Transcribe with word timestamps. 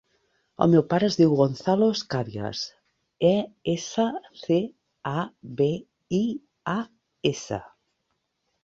El 0.65 0.69
meu 0.75 0.83
pare 0.93 1.05
es 1.11 1.17
diu 1.19 1.35
Gonzalo 1.41 1.89
Escabias: 1.97 2.63
e, 3.33 3.35
essa, 3.75 4.07
ce, 4.41 4.59
a, 5.13 5.29
be, 5.63 5.71
i, 6.23 6.25
a, 6.77 6.79
essa. 7.37 7.65